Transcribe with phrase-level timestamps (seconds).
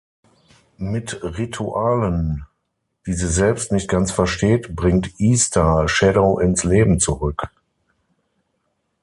[0.79, 2.47] Mit Ritualen,
[3.05, 7.49] die sie selbst nicht ganz versteht, bringt "Easter" "Shadow" ins Leben zurück.